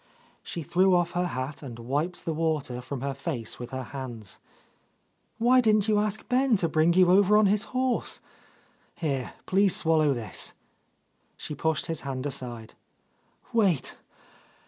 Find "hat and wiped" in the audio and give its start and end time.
1.27-2.25